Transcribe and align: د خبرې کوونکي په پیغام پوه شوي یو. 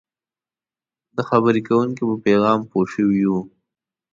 د 1.15 1.17
خبرې 1.29 1.61
کوونکي 1.67 2.03
په 2.09 2.15
پیغام 2.25 2.59
پوه 2.71 2.85
شوي 2.93 3.17
یو. 3.25 3.37